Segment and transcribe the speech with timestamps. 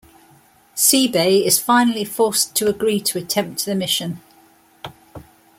[0.75, 4.19] Seibei is finally forced to agree to attempt the mission.